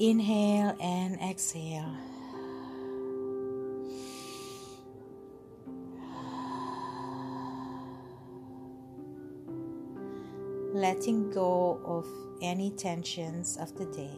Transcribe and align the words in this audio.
Inhale 0.00 0.76
and 0.80 1.20
exhale. 1.20 1.96
Letting 10.74 11.30
go 11.30 11.80
of 11.84 12.08
any 12.42 12.70
tensions 12.72 13.56
of 13.56 13.76
the 13.76 13.86
day. 13.86 14.10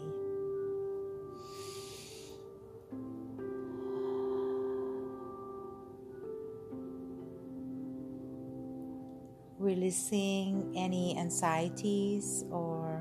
Releasing 9.58 10.72
any 10.74 11.18
anxieties 11.18 12.44
or 12.50 12.95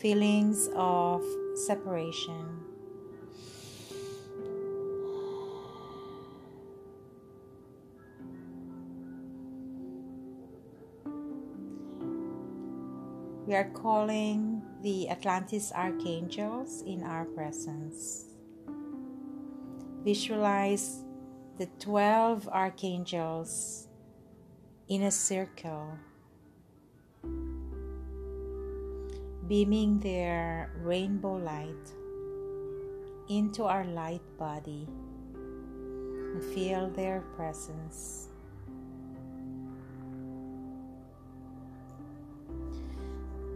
feelings 0.00 0.70
of 0.74 1.22
separation. 1.54 2.56
We 13.46 13.54
are 13.54 13.68
calling 13.74 14.62
the 14.82 15.10
Atlantis 15.10 15.70
archangels 15.72 16.82
in 16.86 17.02
our 17.02 17.26
presence. 17.26 18.24
Visualize 20.02 21.04
the 21.58 21.66
12 21.78 22.48
archangels 22.48 23.88
in 24.88 25.02
a 25.02 25.10
circle 25.10 25.98
beaming 29.50 29.98
their 29.98 30.70
rainbow 30.78 31.34
light 31.34 31.90
into 33.28 33.64
our 33.64 33.84
light 33.84 34.22
body 34.38 34.86
and 35.34 36.44
feel 36.54 36.88
their 36.90 37.22
presence. 37.34 38.28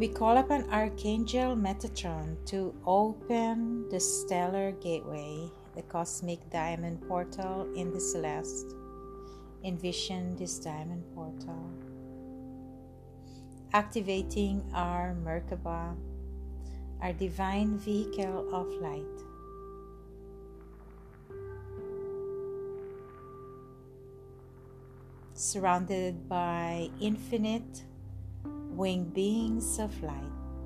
We 0.01 0.09
call 0.09 0.39
upon 0.39 0.69
Archangel 0.69 1.55
Metatron 1.55 2.45
to 2.47 2.75
open 2.85 3.89
the 3.89 4.01
stellar 4.01 4.73
gateway, 4.73 5.49
the 5.77 5.83
cosmic 5.83 6.41
diamond 6.51 7.07
portal 7.07 7.73
in 7.77 7.93
the 7.93 8.01
celeste. 8.01 8.67
Envision 9.63 10.35
this 10.35 10.59
diamond 10.59 11.05
portal 11.15 11.71
activating 13.75 14.63
our 14.73 15.17
Merkaba, 15.25 15.97
our 17.03 17.13
divine 17.13 17.77
vehicle 17.77 18.47
of 18.55 18.69
light. 18.81 19.03
Surrounded 25.35 26.29
by 26.29 26.89
infinite 27.01 27.83
winged 28.71 29.13
beings 29.13 29.81
of 29.81 29.91
light, 30.05 30.23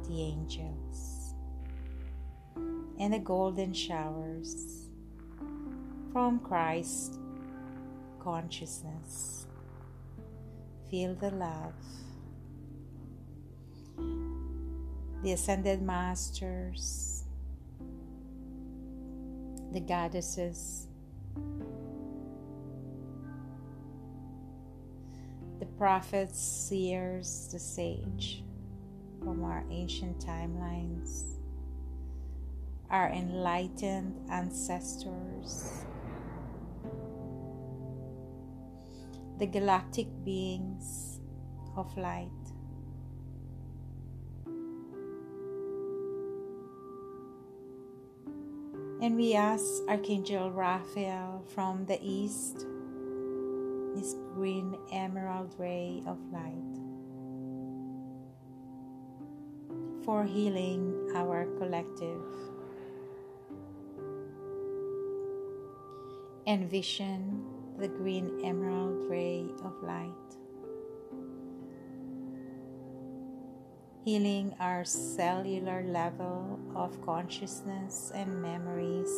the 0.07 0.21
angels, 0.21 1.33
and 3.01 3.15
the 3.15 3.19
golden 3.19 3.73
showers 3.73 4.85
from 6.13 6.41
Christ 6.41 7.19
consciousness. 8.21 9.47
Feel 10.91 11.15
the 11.15 11.31
love 11.31 11.73
the 15.23 15.33
ascended 15.33 15.83
masters, 15.83 17.25
the 19.73 19.81
goddesses, 19.81 20.87
the 25.59 25.67
prophets, 25.77 26.39
seers, 26.41 27.49
the 27.53 27.59
sage 27.59 28.45
from 29.23 29.43
our 29.43 29.65
ancient 29.71 30.19
timelines, 30.25 31.25
our 32.91 33.09
enlightened 33.11 34.15
ancestors, 34.31 35.85
the 39.39 39.47
galactic 39.47 40.07
beings 40.25 41.21
of 41.77 41.97
light 41.97 42.38
And 49.01 49.15
we 49.15 49.35
ask 49.35 49.65
Archangel 49.89 50.51
Raphael 50.51 51.45
from 51.55 51.87
the 51.87 52.01
east, 52.03 52.67
this 53.95 54.17
green 54.35 54.77
emerald 54.91 55.55
ray 55.57 56.03
of 56.05 56.19
light, 56.33 56.75
for 60.05 60.25
healing 60.25 61.13
our 61.15 61.47
collective. 61.59 62.23
Envision 66.49 67.45
the 67.79 67.87
green 67.87 68.41
emerald 68.43 69.09
ray 69.09 69.47
of 69.65 69.81
light 69.81 70.38
healing 74.09 74.57
our 74.59 74.87
cellular 74.87 75.83
level 75.83 76.59
of 76.75 76.99
consciousness 77.05 78.11
and 78.15 78.41
memories. 78.41 79.13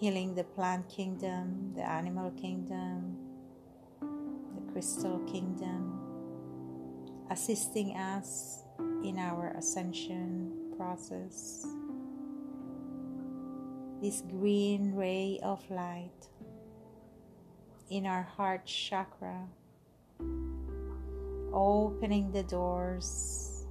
Healing 0.00 0.34
the 0.34 0.44
plant 0.44 0.88
kingdom, 0.88 1.74
the 1.76 1.86
animal 1.86 2.30
kingdom, 2.30 3.18
the 4.00 4.72
crystal 4.72 5.18
kingdom, 5.30 6.00
assisting 7.30 7.94
us 7.94 8.64
in 9.04 9.18
our 9.18 9.48
ascension 9.58 10.72
process. 10.78 11.66
This 14.00 14.22
green 14.22 14.94
ray 14.94 15.40
of 15.42 15.60
light 15.70 16.30
in 17.90 18.06
our 18.06 18.22
heart 18.22 18.66
chakra, 18.66 19.46
opening 21.52 22.30
the 22.32 22.42
doors, 22.42 23.64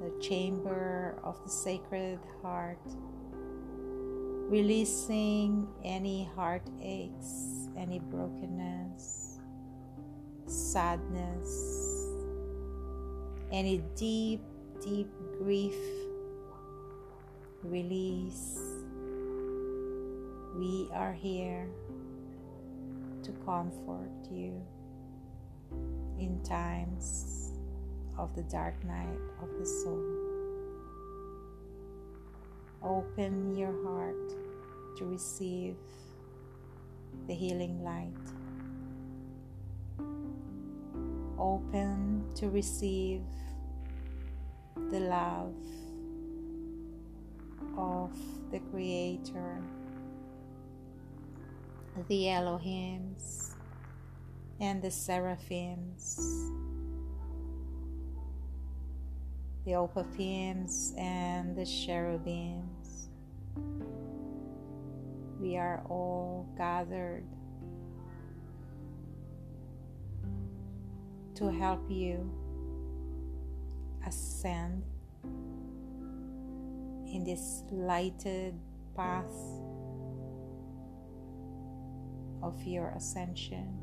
the 0.00 0.10
chamber 0.20 1.16
of 1.22 1.40
the 1.44 1.50
sacred 1.50 2.18
heart, 2.42 2.80
releasing 4.48 5.68
any 5.84 6.28
heartaches, 6.34 7.68
any 7.76 8.00
brokenness, 8.00 9.38
sadness, 10.46 12.08
any 13.52 13.82
deep, 13.96 14.40
deep 14.82 15.08
grief. 15.38 15.76
Release. 17.62 18.58
We 20.56 20.88
are 20.94 21.12
here 21.12 21.68
to 23.22 23.32
comfort 23.44 24.10
you 24.30 24.60
in 26.18 26.40
times 26.42 27.52
of 28.18 28.34
the 28.34 28.42
dark 28.44 28.82
night 28.84 29.18
of 29.42 29.48
the 29.58 29.66
soul. 29.66 30.04
Open 32.82 33.54
your 33.54 33.74
heart 33.84 34.30
to 34.98 35.04
receive 35.04 35.76
the 37.26 37.34
healing 37.34 37.82
light. 37.82 38.12
Open 41.38 42.24
to 42.34 42.48
receive 42.48 43.22
the 44.90 45.00
love 45.00 45.54
of 47.76 48.12
the 48.50 48.58
Creator 48.70 49.62
the 52.08 52.24
Elohims 52.24 53.54
and 54.60 54.82
the 54.82 54.90
Seraphims, 54.90 56.18
the 59.64 59.72
Ophanims 59.72 60.98
and 60.98 61.56
the 61.56 61.64
Cherubims. 61.64 63.08
We 65.40 65.56
are 65.56 65.82
all 65.88 66.46
gathered 66.56 67.24
to 71.34 71.50
help 71.50 71.90
you 71.90 72.30
ascend 74.06 74.82
in 77.12 77.24
this 77.24 77.64
lighted 77.70 78.54
path 78.94 79.32
of 82.42 82.62
your 82.62 82.88
ascension. 82.90 83.78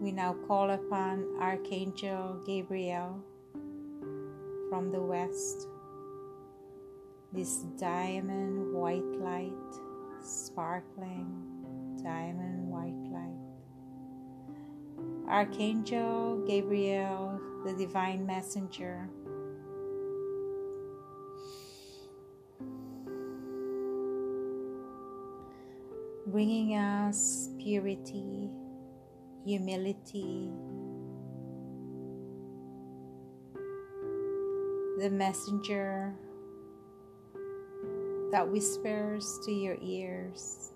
We 0.00 0.12
now 0.12 0.34
call 0.46 0.70
upon 0.70 1.26
Archangel 1.40 2.40
Gabriel 2.46 3.20
from 4.70 4.92
the 4.92 5.00
west. 5.00 5.66
This 7.32 7.64
diamond 7.78 8.72
white 8.72 9.04
light, 9.20 9.52
sparkling 10.22 11.98
diamond 12.02 12.68
white 12.68 12.94
light. 13.10 13.48
Archangel 15.28 16.44
Gabriel, 16.46 17.40
the 17.64 17.72
divine 17.74 18.24
messenger. 18.24 19.08
Bringing 26.30 26.76
us 26.76 27.48
purity, 27.58 28.50
humility, 29.44 30.50
the 34.98 35.10
messenger 35.10 36.14
that 38.30 38.46
whispers 38.46 39.38
to 39.46 39.52
your 39.52 39.78
ears 39.80 40.72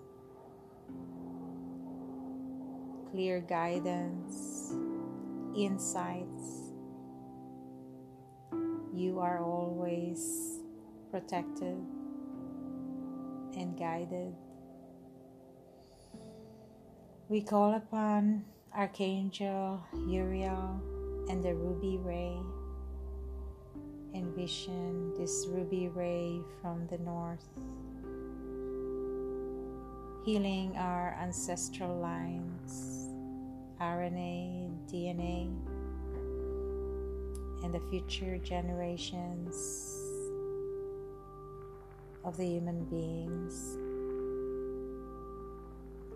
clear 3.13 3.41
guidance, 3.41 4.73
insights. 5.55 6.71
You 8.91 9.19
are 9.19 9.39
always 9.39 10.59
protected 11.11 11.77
and 13.55 13.77
guided. 13.77 14.33
We 17.29 17.41
call 17.41 17.75
upon 17.75 18.43
Archangel 18.75 19.81
Uriel 20.07 20.81
and 21.29 21.41
the 21.41 21.55
ruby 21.55 21.97
ray. 21.97 22.37
Envision 24.13 25.13
this 25.17 25.47
ruby 25.47 25.87
ray 25.87 26.41
from 26.61 26.85
the 26.87 26.97
north, 26.97 27.47
healing 30.25 30.75
our 30.77 31.17
ancestral 31.19 31.95
lines, 31.97 33.07
RNA, 33.79 34.69
DNA, 34.91 35.47
and 37.63 37.73
the 37.73 37.81
future 37.89 38.37
generations 38.37 39.55
of 42.25 42.35
the 42.35 42.45
human 42.45 42.83
beings 42.85 43.77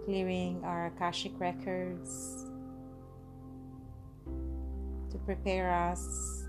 clearing 0.08 0.64
our 0.64 0.86
Akashic 0.86 1.34
records 1.38 2.46
to 5.12 5.18
prepare 5.26 5.70
us 5.70 6.46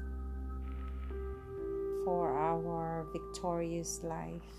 for 2.04 2.38
our 2.38 3.04
victorious 3.12 4.04
life. 4.04 4.52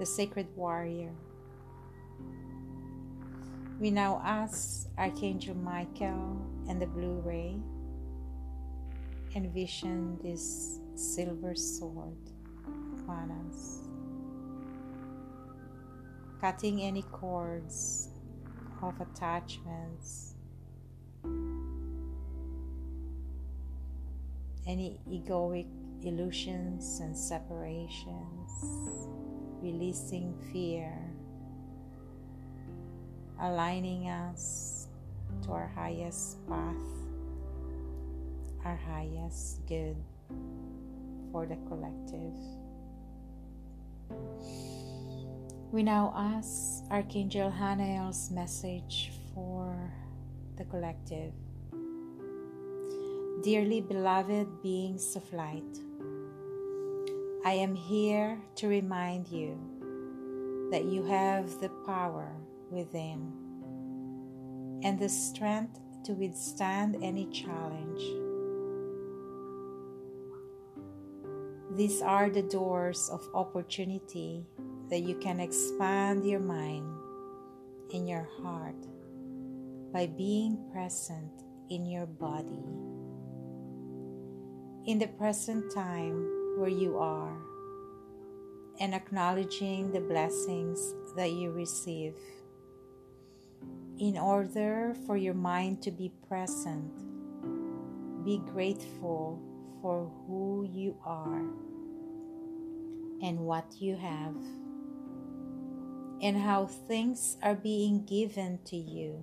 The 0.00 0.04
Sacred 0.04 0.48
Warrior. 0.56 1.14
We 3.78 3.92
now 3.92 4.20
ask 4.24 4.88
Archangel 4.98 5.54
Michael 5.54 6.44
and 6.68 6.82
the 6.82 6.86
Blue 6.86 7.22
Ray 7.24 7.54
envision 9.36 10.18
this 10.24 10.80
silver 10.96 11.54
sword 11.54 12.18
upon 12.98 13.30
us 13.46 13.77
cutting 16.40 16.82
any 16.82 17.02
cords 17.02 18.10
of 18.82 18.94
attachments, 19.00 20.34
any 24.66 25.00
egoic 25.10 25.66
illusions 26.02 27.00
and 27.00 27.16
separations, 27.16 28.50
releasing 29.60 30.32
fear, 30.52 30.92
aligning 33.40 34.08
us 34.08 34.86
to 35.42 35.50
our 35.50 35.70
highest 35.74 36.46
path, 36.48 36.76
our 38.64 38.76
highest 38.76 39.66
good 39.66 39.96
for 41.32 41.46
the 41.46 41.56
collective. 41.68 42.34
We 45.70 45.82
now 45.82 46.14
ask 46.16 46.82
Archangel 46.90 47.50
Hanael's 47.50 48.30
message 48.30 49.12
for 49.34 49.92
the 50.56 50.64
collective. 50.64 51.34
Dearly 53.42 53.82
beloved 53.82 54.62
beings 54.62 55.14
of 55.14 55.30
light, 55.30 55.76
I 57.44 57.52
am 57.52 57.74
here 57.74 58.40
to 58.56 58.68
remind 58.68 59.28
you 59.28 59.60
that 60.72 60.84
you 60.86 61.04
have 61.04 61.60
the 61.60 61.68
power 61.84 62.32
within 62.70 63.30
and 64.82 64.98
the 64.98 65.10
strength 65.10 65.78
to 66.04 66.14
withstand 66.14 66.96
any 67.02 67.26
challenge. 67.26 68.00
These 71.76 72.00
are 72.00 72.30
the 72.30 72.42
doors 72.42 73.10
of 73.12 73.28
opportunity 73.34 74.46
that 74.90 75.00
you 75.00 75.14
can 75.16 75.40
expand 75.40 76.28
your 76.28 76.40
mind 76.40 76.86
and 77.92 78.08
your 78.08 78.28
heart 78.42 78.86
by 79.92 80.06
being 80.06 80.58
present 80.72 81.42
in 81.70 81.86
your 81.86 82.06
body. 82.06 82.64
In 84.86 84.98
the 84.98 85.08
present 85.18 85.72
time 85.74 86.56
where 86.58 86.70
you 86.70 86.98
are, 86.98 87.36
and 88.80 88.94
acknowledging 88.94 89.90
the 89.92 90.00
blessings 90.00 90.94
that 91.16 91.32
you 91.32 91.50
receive. 91.50 92.14
In 93.98 94.16
order 94.16 94.94
for 95.06 95.16
your 95.16 95.34
mind 95.34 95.82
to 95.82 95.90
be 95.90 96.12
present, 96.28 96.92
be 98.24 98.38
grateful 98.52 99.40
for 99.82 100.10
who 100.26 100.68
you 100.72 100.96
are 101.04 101.42
and 103.20 103.40
what 103.40 103.66
you 103.80 103.96
have 103.96 104.36
and 106.20 106.36
how 106.36 106.66
things 106.66 107.36
are 107.42 107.54
being 107.54 108.04
given 108.04 108.58
to 108.64 108.76
you 108.76 109.22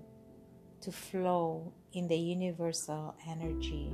to 0.81 0.91
flow 0.91 1.73
in 1.93 2.07
the 2.07 2.17
universal 2.17 3.15
energy. 3.27 3.93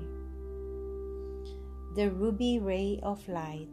The 1.96 2.10
ruby 2.10 2.60
ray 2.60 3.00
of 3.04 3.28
light, 3.28 3.68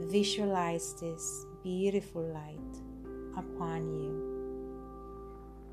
visualize 0.00 0.94
this 1.00 1.46
beautiful 1.62 2.22
light 2.22 2.82
upon 3.36 3.88
you 3.94 4.36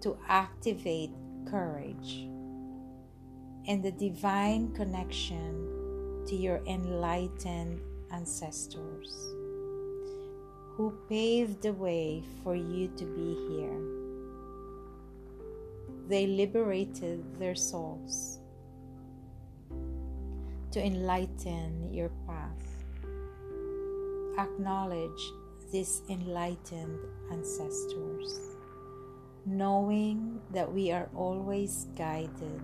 to 0.02 0.18
activate 0.28 1.12
courage 1.50 2.28
and 3.68 3.84
the 3.84 3.92
divine 3.92 4.74
connection 4.74 6.24
to 6.28 6.36
your 6.36 6.62
enlightened 6.66 7.82
ancestors 8.12 9.33
who 10.76 10.98
paved 11.08 11.62
the 11.62 11.74
way 11.74 12.24
for 12.44 12.56
you 12.56 12.88
to 12.98 13.06
be 13.06 13.36
here. 13.50 13.80
They 16.08 16.26
liberated 16.26 17.40
their 17.40 17.56
souls 17.56 18.40
to 20.72 20.84
enlighten 20.84 21.94
your 21.94 22.10
path. 22.26 22.50
Acknowledge 24.40 25.32
these 25.72 26.02
enlightened 26.10 27.00
ancestors, 27.32 28.40
knowing 29.46 30.42
that 30.52 30.72
we 30.72 30.92
are 30.92 31.08
always 31.16 31.86
guided, 31.96 32.62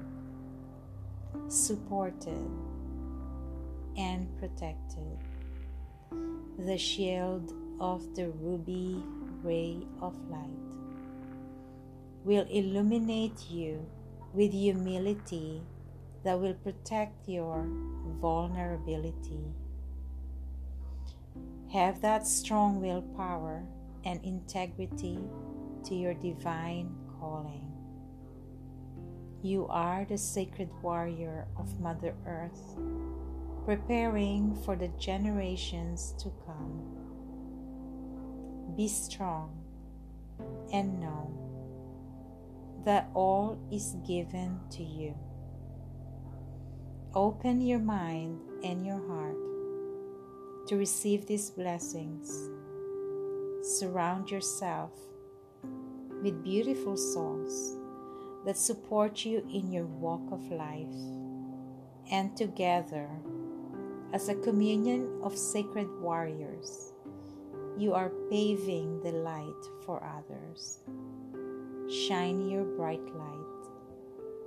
supported, 1.48 2.50
and 3.96 4.28
protected. 4.40 5.20
The 6.58 6.78
shield 6.78 7.54
of 7.80 8.16
the 8.16 8.30
ruby 8.30 9.04
ray 9.44 9.78
of 10.02 10.16
light 10.30 10.70
will 12.24 12.46
illuminate 12.50 13.50
you 13.50 13.86
with 14.34 14.52
humility 14.52 15.62
that 16.24 16.40
will 16.40 16.54
protect 16.54 17.28
your 17.28 17.66
vulnerability. 18.20 19.54
Have 21.72 22.02
that 22.02 22.28
strong 22.28 22.82
willpower 22.82 23.64
and 24.04 24.24
integrity 24.24 25.20
to 25.86 25.96
your 25.96 26.14
divine 26.14 26.94
calling. 27.20 27.66
You 29.42 29.68
are 29.68 30.06
the 30.06 30.18
sacred 30.18 30.70
warrior 30.82 31.48
of 31.58 31.80
Mother 31.80 32.14
Earth, 32.26 32.76
preparing 33.66 34.56
for 34.66 34.76
the 34.76 34.90
generations 35.00 36.14
to 36.20 36.32
come. 36.46 36.99
Be 38.80 38.88
strong 38.88 39.52
and 40.72 41.02
know 41.02 41.30
that 42.86 43.10
all 43.14 43.60
is 43.70 43.98
given 44.08 44.58
to 44.70 44.82
you. 44.82 45.14
Open 47.14 47.60
your 47.60 47.80
mind 47.80 48.40
and 48.64 48.86
your 48.86 49.06
heart 49.06 49.36
to 50.68 50.78
receive 50.78 51.26
these 51.26 51.50
blessings. 51.50 52.32
Surround 53.64 54.32
yourself 54.32 54.92
with 56.24 56.42
beautiful 56.42 56.96
souls 56.96 57.76
that 58.46 58.58
support 58.58 59.26
you 59.26 59.46
in 59.54 59.74
your 59.74 59.88
walk 59.88 60.32
of 60.32 60.50
life, 60.54 60.88
and 62.10 62.38
together, 62.38 63.10
as 64.14 64.30
a 64.30 64.36
communion 64.36 65.20
of 65.22 65.38
sacred 65.38 65.90
warriors, 66.00 66.89
you 67.80 67.94
are 67.94 68.12
paving 68.30 69.02
the 69.04 69.12
light 69.12 69.64
for 69.86 70.04
others. 70.04 70.80
Shine 72.08 72.50
your 72.50 72.66
bright 72.66 73.06
light 73.16 73.40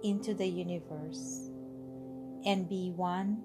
into 0.04 0.34
the 0.34 0.46
universe 0.46 1.48
and 2.44 2.68
be 2.68 2.92
one 2.94 3.42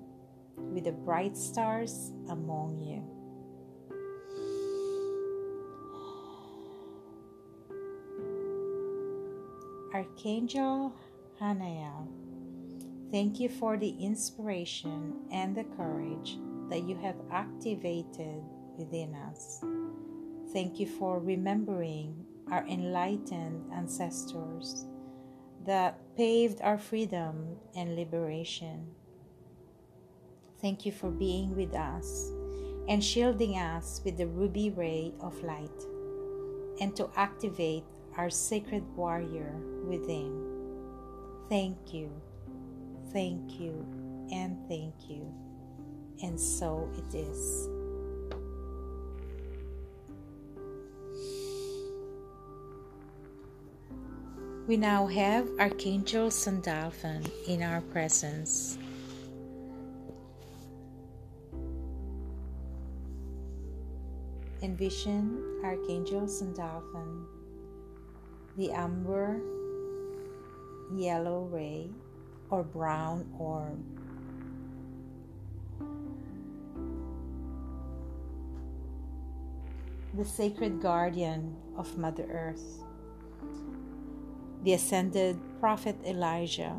with 0.57 0.83
the 0.83 0.91
bright 0.91 1.37
stars 1.37 2.11
among 2.29 2.81
you. 2.81 3.01
Archangel 9.93 10.93
Hanael, 11.39 12.07
thank 13.09 13.39
you 13.39 13.47
for 13.47 13.77
the 13.77 13.95
inspiration 14.01 15.13
and 15.31 15.55
the 15.55 15.63
courage 15.63 16.37
that 16.69 16.83
you 16.83 16.97
have 16.97 17.15
activated 17.31 18.43
within 18.77 19.15
us. 19.15 19.61
Thank 20.53 20.79
you 20.79 20.87
for 20.87 21.19
remembering 21.19 22.25
our 22.51 22.65
enlightened 22.67 23.69
ancestors 23.73 24.85
that 25.65 25.99
paved 26.15 26.61
our 26.61 26.77
freedom 26.77 27.57
and 27.75 27.95
liberation. 27.95 28.87
Thank 30.61 30.85
you 30.85 30.91
for 30.91 31.11
being 31.11 31.55
with 31.55 31.75
us 31.75 32.31
and 32.87 33.03
shielding 33.03 33.57
us 33.57 34.01
with 34.05 34.17
the 34.17 34.27
ruby 34.27 34.69
ray 34.69 35.13
of 35.19 35.43
light 35.43 35.83
and 36.79 36.95
to 36.95 37.09
activate 37.15 37.83
our 38.15 38.29
sacred 38.29 38.83
warrior 38.95 39.53
within. 39.85 40.43
Thank 41.49 41.93
you, 41.93 42.09
thank 43.11 43.59
you, 43.59 43.85
and 44.31 44.57
thank 44.67 45.09
you. 45.09 45.33
And 46.23 46.39
so 46.39 46.89
it 46.97 47.13
is. 47.13 47.76
We 54.67 54.75
now 54.75 55.07
have 55.07 55.47
Archangel 55.61 56.29
Sandalphon 56.29 57.23
in 57.47 57.63
our 57.63 57.79
presence. 57.79 58.77
Envision 64.61 65.61
Archangel 65.63 66.27
Sandalphon, 66.27 67.25
the 68.57 68.71
amber 68.71 69.39
yellow 70.93 71.45
ray 71.45 71.89
or 72.49 72.63
brown 72.63 73.25
orb. 73.39 73.81
The 80.13 80.25
sacred 80.25 80.81
guardian 80.81 81.55
of 81.77 81.97
Mother 81.97 82.27
Earth 82.29 82.83
the 84.67 84.73
ascended 84.73 85.39
prophet 85.61 85.95
Elijah. 86.05 86.75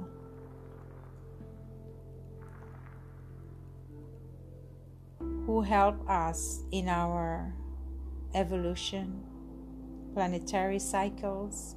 Who 5.47 5.62
help 5.62 5.97
us 6.07 6.64
in 6.71 6.87
our 6.87 7.54
evolution, 8.35 9.25
planetary 10.12 10.78
cycles, 10.78 11.76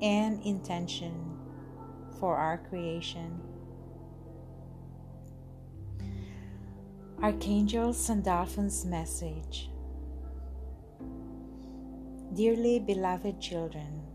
and 0.00 0.40
intention 0.44 1.36
for 2.20 2.36
our 2.36 2.58
creation. 2.58 3.40
Archangel 7.20 7.92
Sandalphon's 7.92 8.84
message 8.84 9.70
Dearly 12.32 12.78
beloved 12.78 13.40
children, 13.40 14.11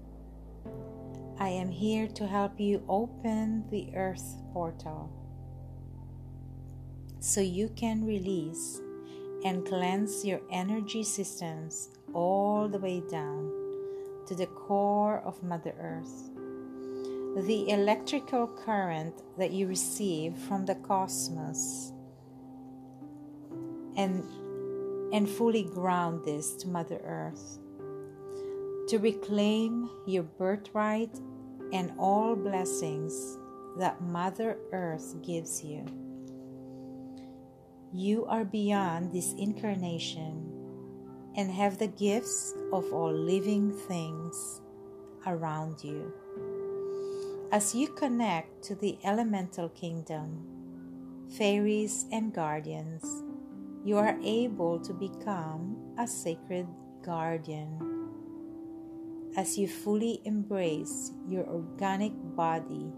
I 1.39 1.49
am 1.49 1.69
here 1.69 2.07
to 2.07 2.25
help 2.25 2.59
you 2.59 2.83
open 2.89 3.69
the 3.69 3.95
earth 3.95 4.37
portal 4.53 5.11
so 7.19 7.41
you 7.41 7.69
can 7.75 8.03
release 8.07 8.81
and 9.45 9.63
cleanse 9.63 10.25
your 10.25 10.41
energy 10.51 11.03
systems 11.03 11.89
all 12.11 12.67
the 12.67 12.79
way 12.79 13.03
down 13.11 13.51
to 14.25 14.33
the 14.33 14.47
core 14.47 15.19
of 15.19 15.43
Mother 15.43 15.75
Earth. 15.79 16.31
The 17.45 17.69
electrical 17.69 18.47
current 18.47 19.21
that 19.37 19.51
you 19.51 19.67
receive 19.67 20.35
from 20.35 20.65
the 20.65 20.73
cosmos 20.73 21.91
and, 23.95 24.23
and 25.13 25.29
fully 25.29 25.63
ground 25.65 26.25
this 26.25 26.55
to 26.55 26.67
Mother 26.67 26.99
Earth 27.03 27.59
to 28.87 28.99
reclaim 28.99 29.89
your 30.05 30.23
birthright 30.23 31.19
and 31.73 31.91
all 31.97 32.35
blessings 32.35 33.37
that 33.77 34.01
Mother 34.01 34.57
Earth 34.71 35.15
gives 35.21 35.61
you. 35.61 35.85
You 37.93 38.25
are 38.25 38.45
beyond 38.45 39.11
this 39.11 39.33
incarnation 39.33 40.53
and 41.35 41.51
have 41.51 41.77
the 41.77 41.87
gifts 41.87 42.53
of 42.71 42.91
all 42.93 43.13
living 43.13 43.71
things 43.71 44.61
around 45.25 45.83
you. 45.83 46.13
As 47.51 47.75
you 47.75 47.87
connect 47.89 48.63
to 48.63 48.75
the 48.75 48.97
elemental 49.03 49.69
kingdom, 49.69 50.47
fairies, 51.37 52.05
and 52.11 52.33
guardians, 52.33 53.23
you 53.83 53.97
are 53.97 54.17
able 54.23 54.79
to 54.79 54.93
become 54.93 55.77
a 55.97 56.07
sacred 56.07 56.67
guardian 57.03 57.86
as 59.37 59.55
you 59.55 59.67
fully 59.67 60.19
embrace 60.25 61.11
your 61.29 61.45
organic 61.45 62.11
body, 62.35 62.91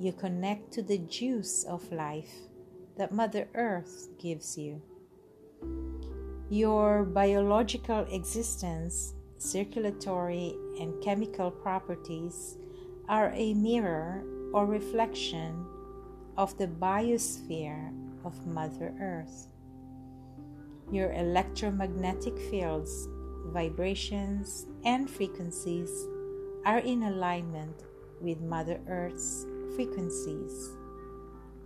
you 0.00 0.12
connect 0.12 0.72
to 0.72 0.82
the 0.82 0.98
juice 0.98 1.62
of 1.64 1.92
life 1.92 2.34
that 2.96 3.12
Mother 3.12 3.46
Earth 3.54 4.08
gives 4.20 4.58
you. 4.58 4.82
Your 6.50 7.04
biological 7.04 8.00
existence, 8.10 9.14
circulatory, 9.38 10.56
and 10.80 11.00
chemical 11.00 11.48
properties 11.52 12.58
are 13.08 13.32
a 13.36 13.54
mirror 13.54 14.24
or 14.52 14.66
reflection 14.66 15.64
of 16.36 16.58
the 16.58 16.66
biosphere 16.66 17.92
of 18.24 18.46
Mother 18.48 18.92
Earth. 19.00 19.46
Your 20.90 21.12
electromagnetic 21.12 22.36
fields 22.50 23.08
vibrations, 23.48 24.66
and 24.84 25.08
frequencies 25.08 25.90
are 26.64 26.78
in 26.78 27.02
alignment 27.04 27.84
with 28.20 28.40
Mother 28.40 28.80
Earth's 28.88 29.46
frequencies. 29.74 30.70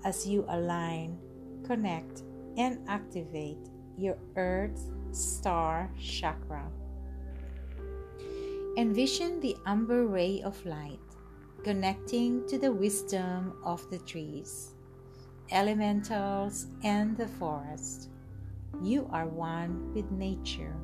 As 0.04 0.26
you 0.26 0.44
align, 0.48 1.18
connect, 1.64 2.22
and 2.56 2.78
activate 2.88 3.68
your 3.96 4.18
Earth 4.36 4.80
Star 5.12 5.90
Chakra. 6.00 6.66
Envision 8.76 9.40
the 9.40 9.56
amber 9.66 10.06
ray 10.06 10.40
of 10.42 10.64
light 10.64 10.98
connecting 11.62 12.46
to 12.48 12.58
the 12.58 12.72
wisdom 12.72 13.52
of 13.64 13.88
the 13.90 13.98
trees, 13.98 14.74
elementals, 15.50 16.66
and 16.82 17.16
the 17.16 17.28
forest. 17.28 18.08
You 18.82 19.08
are 19.12 19.26
one 19.26 19.92
with 19.94 20.10
nature. 20.10 20.74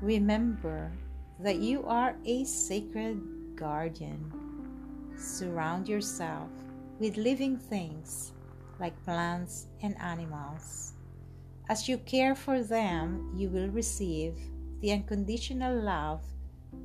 Remember 0.00 0.90
that 1.40 1.56
you 1.56 1.84
are 1.84 2.16
a 2.24 2.44
sacred 2.44 3.20
guardian. 3.54 4.32
Surround 5.16 5.88
yourself 5.88 6.48
with 6.98 7.18
living 7.18 7.58
things 7.58 8.32
like 8.78 9.04
plants 9.04 9.66
and 9.82 9.94
animals. 10.00 10.94
As 11.68 11.86
you 11.86 11.98
care 11.98 12.34
for 12.34 12.62
them, 12.62 13.30
you 13.36 13.50
will 13.50 13.68
receive 13.68 14.34
the 14.80 14.92
unconditional 14.92 15.76
love 15.82 16.24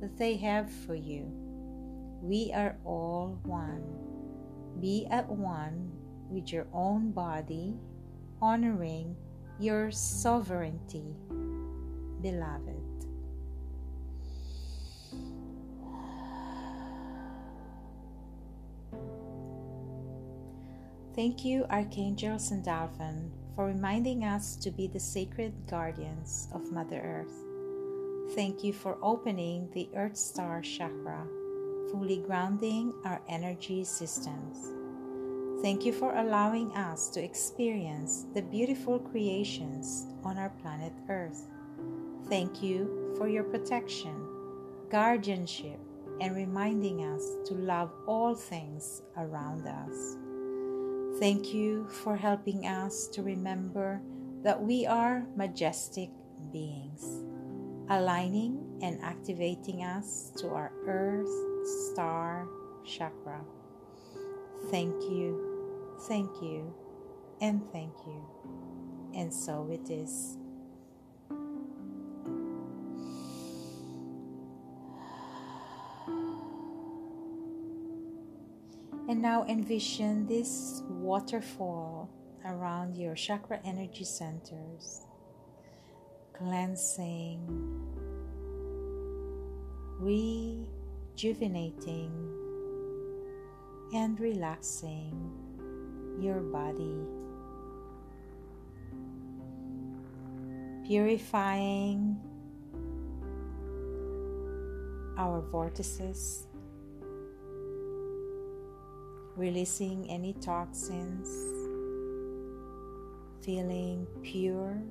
that 0.00 0.18
they 0.18 0.36
have 0.36 0.70
for 0.70 0.94
you. 0.94 1.24
We 2.20 2.52
are 2.54 2.76
all 2.84 3.38
one. 3.44 3.82
Be 4.78 5.06
at 5.10 5.26
one 5.26 5.90
with 6.28 6.52
your 6.52 6.66
own 6.74 7.12
body, 7.12 7.74
honoring 8.42 9.16
your 9.58 9.90
sovereignty, 9.90 11.16
beloved. 12.20 12.75
Thank 21.16 21.46
you, 21.46 21.64
Archangel 21.70 22.38
Sandalphon, 22.38 23.32
for 23.54 23.64
reminding 23.64 24.22
us 24.22 24.54
to 24.56 24.70
be 24.70 24.86
the 24.86 25.00
sacred 25.00 25.54
guardians 25.66 26.48
of 26.52 26.70
Mother 26.70 27.00
Earth. 27.00 28.34
Thank 28.34 28.62
you 28.62 28.74
for 28.74 28.98
opening 29.02 29.70
the 29.72 29.88
Earth 29.96 30.18
Star 30.18 30.60
chakra, 30.60 31.26
fully 31.90 32.18
grounding 32.18 32.92
our 33.06 33.22
energy 33.30 33.82
systems. 33.82 34.58
Thank 35.62 35.86
you 35.86 35.92
for 35.94 36.14
allowing 36.16 36.70
us 36.72 37.08
to 37.10 37.24
experience 37.24 38.26
the 38.34 38.42
beautiful 38.42 38.98
creations 38.98 40.04
on 40.22 40.36
our 40.36 40.50
planet 40.50 40.92
Earth. 41.08 41.48
Thank 42.28 42.62
you 42.62 43.14
for 43.16 43.26
your 43.26 43.44
protection, 43.44 44.20
guardianship, 44.90 45.80
and 46.20 46.36
reminding 46.36 47.04
us 47.04 47.24
to 47.46 47.54
love 47.54 47.90
all 48.06 48.34
things 48.34 49.00
around 49.16 49.66
us. 49.66 50.18
Thank 51.18 51.54
you 51.54 51.88
for 51.88 52.14
helping 52.14 52.66
us 52.66 53.08
to 53.08 53.22
remember 53.22 54.02
that 54.42 54.60
we 54.60 54.84
are 54.84 55.24
majestic 55.34 56.10
beings, 56.52 57.24
aligning 57.88 58.78
and 58.82 59.02
activating 59.02 59.82
us 59.82 60.30
to 60.36 60.50
our 60.50 60.72
Earth 60.86 61.32
Star 61.90 62.46
Chakra. 62.84 63.40
Thank 64.70 64.94
you, 65.04 65.96
thank 66.06 66.30
you, 66.42 66.74
and 67.40 67.62
thank 67.72 67.94
you. 68.06 68.22
And 69.14 69.32
so 69.32 69.70
it 69.72 69.88
is. 69.88 70.36
And 79.08 79.22
now 79.22 79.44
envision 79.48 80.26
this 80.26 80.82
waterfall 81.06 82.10
around 82.44 82.96
your 82.96 83.14
chakra 83.14 83.60
energy 83.64 84.02
centers, 84.02 85.06
cleansing, 86.36 87.46
rejuvenating, 90.00 92.10
and 93.94 94.18
relaxing 94.18 95.14
your 96.20 96.40
body, 96.40 96.98
purifying 100.88 102.16
our 105.16 105.40
vortices 105.40 106.48
releasing 109.36 110.08
any 110.08 110.32
toxins, 110.32 111.28
feeling 113.44 114.06
pure, 114.22 114.82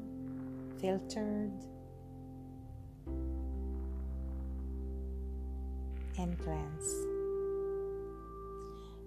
filtered, 0.79 1.51
and 6.17 6.37
cleansed. 6.39 7.07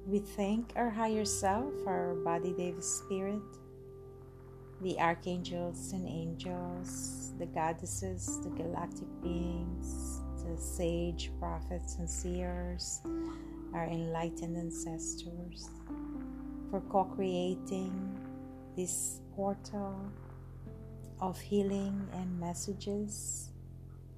We 0.07 0.19
thank 0.19 0.73
our 0.75 0.91
higher 0.91 1.25
self, 1.25 1.73
our 1.87 2.15
body 2.15 2.53
Deva 2.57 2.83
spirit, 2.83 3.43
the 4.81 4.99
archangels 4.99 5.93
and 5.93 6.09
angels, 6.09 7.33
the 7.39 7.47
goddesses, 7.47 8.41
the 8.43 8.51
galactic 8.51 9.09
beings, 9.23 10.21
the 10.45 10.57
sage 10.57 11.31
prophets 11.39 11.97
and 11.99 12.09
seers, 12.09 13.01
our 13.75 13.87
enlightened 13.87 14.57
ancestors 14.57 15.69
for 16.71 16.81
co 16.81 17.05
creating 17.05 17.93
this 18.77 19.21
portal 19.35 19.99
of 21.21 21.41
healing 21.41 22.09
and 22.13 22.39
messages 22.39 23.51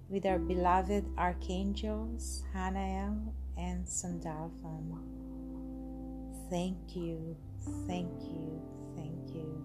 with 0.08 0.26
our 0.26 0.38
beloved 0.38 1.06
archangels 1.16 2.44
Hanael 2.54 3.32
and 3.56 3.88
Sandalphon. 3.88 4.98
Thank 6.50 6.96
you, 6.96 7.36
thank 7.86 8.10
you, 8.22 8.60
thank 8.96 9.34
you. 9.34 9.64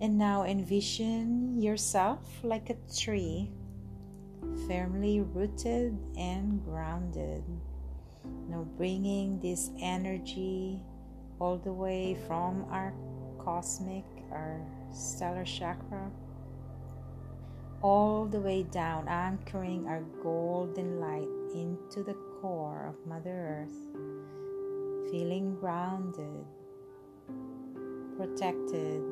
And 0.00 0.18
now 0.18 0.44
envision 0.44 1.60
yourself 1.60 2.20
like 2.42 2.70
a 2.70 2.76
tree, 2.94 3.50
firmly 4.66 5.20
rooted 5.20 5.98
and 6.16 6.62
grounded 6.64 7.44
now 8.48 8.66
bringing 8.76 9.38
this 9.40 9.70
energy 9.80 10.80
all 11.38 11.56
the 11.58 11.72
way 11.72 12.16
from 12.26 12.66
our 12.70 12.92
cosmic, 13.38 14.04
our 14.30 14.60
stellar 14.92 15.44
chakra, 15.44 16.10
all 17.82 18.26
the 18.26 18.40
way 18.40 18.62
down, 18.64 19.08
anchoring 19.08 19.86
our 19.86 20.02
golden 20.22 21.00
light 21.00 21.28
into 21.54 22.02
the 22.02 22.14
core 22.40 22.86
of 22.88 23.06
Mother 23.08 23.64
Earth, 23.64 25.10
feeling 25.10 25.56
grounded, 25.58 26.44
protected, 28.16 29.02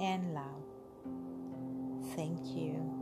and 0.00 0.34
loved. 0.34 2.14
Thank 2.14 2.56
you. 2.56 2.95